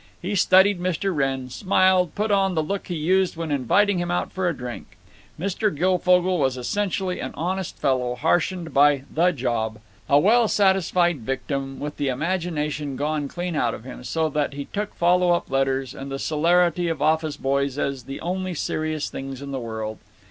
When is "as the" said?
17.77-18.19